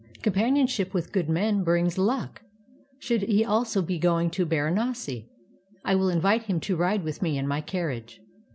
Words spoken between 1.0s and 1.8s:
good men